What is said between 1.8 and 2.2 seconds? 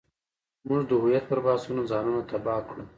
ځان